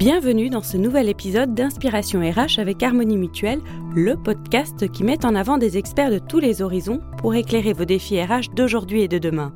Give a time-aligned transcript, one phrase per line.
[0.00, 3.60] Bienvenue dans ce nouvel épisode d'Inspiration RH avec Harmonie Mutuelle,
[3.94, 7.84] le podcast qui met en avant des experts de tous les horizons pour éclairer vos
[7.84, 9.52] défis RH d'aujourd'hui et de demain.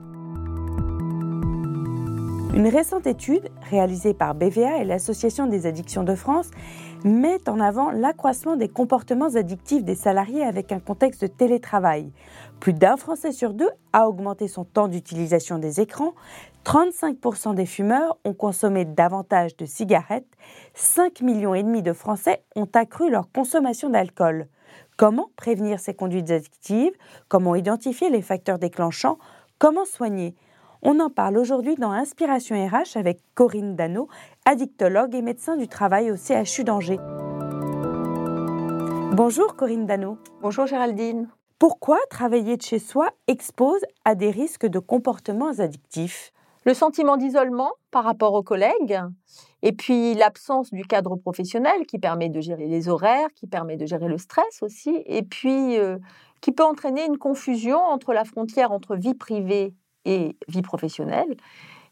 [2.55, 6.53] Une récente étude réalisée par BVA et l'Association des addictions de France
[7.05, 12.13] met en avant l'accroissement des comportements addictifs des salariés avec un contexte de télétravail.
[12.61, 16.15] Plus d'un Français sur deux a augmenté son temps d'utilisation des écrans,
[16.65, 20.31] 35% des fumeurs ont consommé davantage de cigarettes,
[20.75, 24.47] 5 millions et demi de Français ont accru leur consommation d'alcool.
[24.97, 26.93] Comment prévenir ces conduites addictives?
[27.27, 29.19] Comment identifier les facteurs déclenchants?
[29.59, 30.37] Comment soigner?
[30.85, 34.09] On en parle aujourd'hui dans Inspiration RH avec Corinne Dano,
[34.45, 37.01] addictologue et médecin du travail au CHU d'Angers.
[39.17, 40.19] Bonjour Corinne Dano.
[40.43, 41.29] Bonjour Géraldine.
[41.59, 46.33] Pourquoi travailler de chez soi expose à des risques de comportements addictifs?
[46.65, 48.99] Le sentiment d'isolement par rapport aux collègues,
[49.63, 53.87] et puis l'absence du cadre professionnel qui permet de gérer les horaires, qui permet de
[53.87, 55.97] gérer le stress aussi, et puis euh,
[56.43, 59.75] qui peut entraîner une confusion entre la frontière entre vie privée
[60.05, 61.37] et vie professionnelle.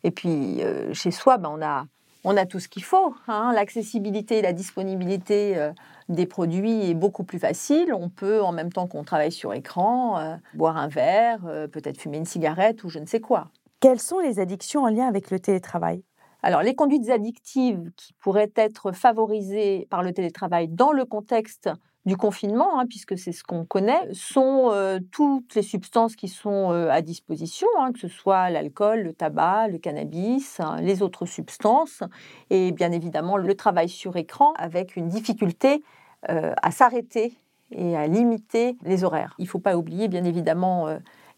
[0.05, 1.87] Et puis, euh, chez soi, ben, on, a,
[2.25, 3.15] on a tout ce qu'il faut.
[3.29, 3.53] Hein.
[3.55, 5.73] L'accessibilité et la disponibilité euh,
[6.09, 7.95] des produits est beaucoup plus facile.
[7.95, 11.41] On peut, en même temps qu'on travaille sur écran, euh, boire un verre,
[11.73, 13.49] peut-être fumer une cigarette ou je ne sais quoi.
[13.81, 16.05] Quelles sont les addictions en lien avec le télétravail?
[16.45, 21.71] Alors, les conduites addictives qui pourraient être favorisées par le télétravail dans le contexte
[22.05, 26.72] du confinement, hein, puisque c'est ce qu'on connaît, sont euh, toutes les substances qui sont
[26.72, 31.27] euh, à disposition, hein, que ce soit l'alcool, le tabac, le cannabis, hein, les autres
[31.27, 32.03] substances,
[32.50, 35.84] et bien évidemment le travail sur écran avec une difficulté
[36.28, 37.34] euh, à s'arrêter
[37.70, 39.34] et à limiter les horaires.
[39.39, 40.89] Il ne faut pas oublier bien évidemment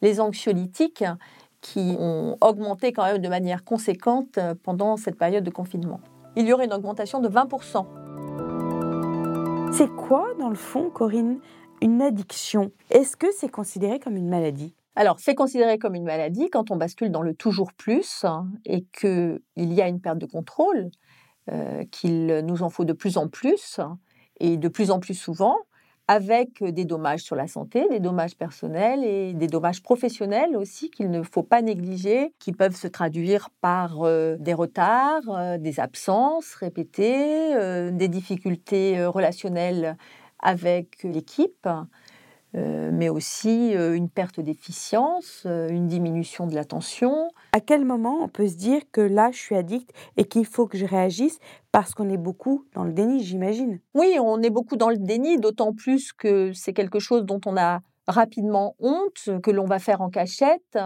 [0.03, 1.05] les anxiolytiques
[1.61, 6.01] qui ont augmenté quand même de manière conséquente pendant cette période de confinement.
[6.35, 7.47] Il y aurait une augmentation de 20
[9.77, 11.41] c'est quoi, dans le fond, Corinne,
[11.83, 12.71] une addiction?
[12.91, 14.77] Est-ce que c'est considéré comme une maladie?
[14.95, 18.85] Alors, c'est considéré comme une maladie quand on bascule dans le toujours plus hein, et
[18.85, 20.91] qu'il y a une perte de contrôle,
[21.51, 23.81] euh, qu'il nous en faut de plus en plus
[24.39, 25.57] et de plus en plus souvent,
[26.09, 31.11] avec des dommages sur la santé, des dommages personnels et des dommages professionnels aussi qu'il
[31.11, 34.03] ne faut pas négliger, qui peuvent se traduire par
[34.39, 39.97] des retards, des absences répétées, des difficultés relationnelles
[40.41, 41.67] avec l'équipe.
[42.55, 47.29] Euh, mais aussi euh, une perte d'efficience, euh, une diminution de l'attention.
[47.53, 50.69] À quel moment on peut se dire que là, je suis addict et qu'il faut
[50.69, 51.41] que je réagisse
[51.73, 53.81] parce qu'on est beaucoup dans le déni, j'imagine?
[53.95, 57.57] Oui, on est beaucoup dans le déni, d'autant plus que c'est quelque chose dont on
[57.57, 60.79] a rapidement honte, que l'on va faire en cachette.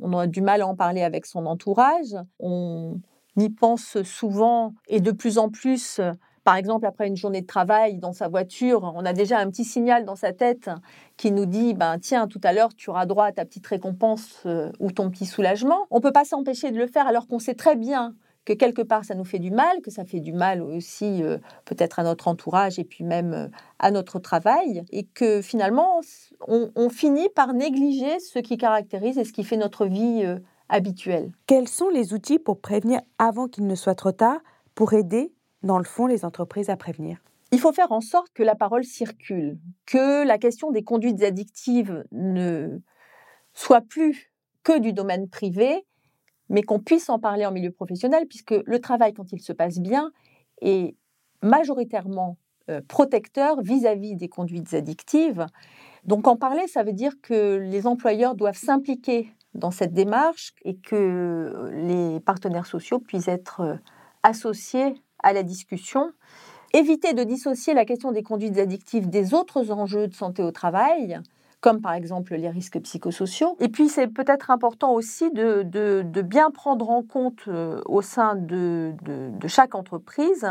[0.00, 2.16] On a du mal à en parler avec son entourage.
[2.38, 2.98] On
[3.36, 6.00] y pense souvent et de plus en plus
[6.44, 9.64] par exemple, après une journée de travail dans sa voiture, on a déjà un petit
[9.64, 10.68] signal dans sa tête
[11.16, 14.42] qui nous dit ben tiens, tout à l'heure, tu auras droit à ta petite récompense
[14.44, 15.86] euh, ou ton petit soulagement.
[15.90, 19.06] On peut pas s'empêcher de le faire alors qu'on sait très bien que quelque part
[19.06, 22.28] ça nous fait du mal, que ça fait du mal aussi euh, peut-être à notre
[22.28, 26.00] entourage et puis même euh, à notre travail, et que finalement
[26.46, 30.24] on, finit par négliger ce qui caractérise et ce qui fait notre vie
[30.68, 31.32] habituelle.
[31.46, 34.40] Quels sont les outils pour prévenir avant qu'il ne soit trop tard,
[34.74, 35.32] pour aider
[35.64, 37.18] dans le fond, les entreprises à prévenir
[37.54, 42.04] il faut faire en sorte que la parole circule, que la question des conduites addictives
[42.10, 42.80] ne
[43.52, 44.32] soit plus
[44.64, 45.86] que du domaine privé,
[46.48, 49.78] mais qu'on puisse en parler en milieu professionnel, puisque le travail, quand il se passe
[49.78, 50.10] bien,
[50.62, 50.96] est
[51.42, 52.38] majoritairement
[52.70, 55.46] euh, protecteur vis-à-vis des conduites addictives.
[56.04, 60.76] Donc en parler, ça veut dire que les employeurs doivent s'impliquer dans cette démarche et
[60.76, 63.76] que les partenaires sociaux puissent être euh,
[64.24, 66.12] associés à la discussion.
[66.72, 71.20] Éviter de dissocier la question des conduites addictives des autres enjeux de santé au travail,
[71.60, 73.56] comme par exemple les risques psychosociaux.
[73.60, 78.92] Et puis c'est peut-être important aussi de, bien prendre en compte euh, au sein de,
[79.46, 80.46] chaque entreprise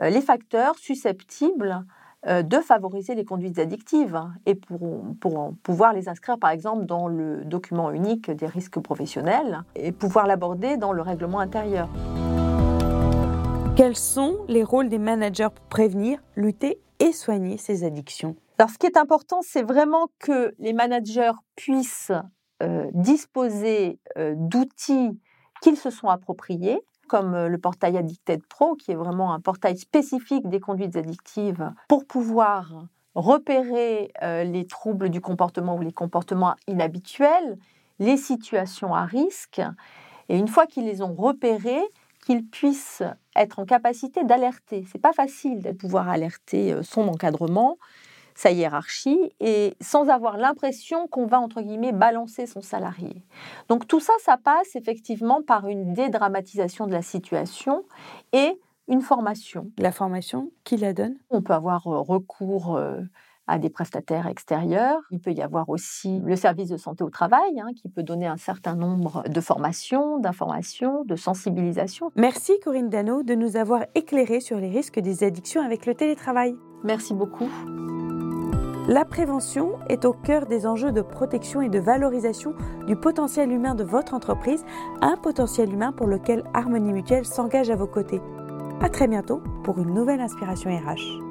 [0.00, 1.84] euh, les facteurs susceptibles
[2.26, 7.08] euh, de favoriser les conduites addictives et pour, pour, pouvoir les inscrire par exemple dans
[7.08, 11.88] le document unique des risques professionnels et pouvoir l'aborder dans le règlement intérieur.
[13.74, 18.36] Quels sont les rôles des managers pour prévenir, lutter et soigner ces addictions?
[18.58, 22.12] Alors, ce qui est important, c'est vraiment que les managers puissent
[22.62, 25.18] euh, disposer euh, d'outils
[25.62, 29.78] qu'ils se sont appropriés, comme euh, le portail Addicted Pro, qui est vraiment un portail
[29.78, 37.58] spécifique des conduites addictives, pour pouvoir repérer les troubles du comportement ou les comportements inhabituels,
[37.98, 39.60] les situations à risque.
[40.28, 41.82] Et une fois qu'ils les ont repérés,
[42.22, 43.02] qu'il puisse
[43.36, 44.84] être en capacité d'alerter.
[44.90, 47.76] C'est pas facile de pouvoir alerter euh, son encadrement,
[48.34, 53.22] sa hiérarchie, et sans avoir l'impression qu'on va, entre guillemets, balancer son salarié.
[53.68, 57.84] Donc tout ça, ça passe effectivement par une dédramatisation de la situation
[58.32, 58.58] et
[58.88, 59.70] une formation.
[59.78, 61.16] La formation, qui la donne?
[61.30, 63.00] On peut avoir euh, recours euh,
[63.46, 65.00] à des prestataires extérieurs.
[65.10, 68.26] Il peut y avoir aussi le service de santé au travail hein, qui peut donner
[68.26, 72.10] un certain nombre de formations, d'informations, de sensibilisation.
[72.16, 76.54] Merci Corinne Dano de nous avoir éclairé sur les risques des addictions avec le télétravail.
[76.84, 77.48] Merci beaucoup.
[78.88, 82.54] La prévention est au cœur des enjeux de protection et de valorisation
[82.86, 84.64] du potentiel humain de votre entreprise,
[85.00, 88.20] un potentiel humain pour lequel Harmonie Mutuelle s'engage à vos côtés.
[88.80, 91.21] À très bientôt pour une nouvelle inspiration RH.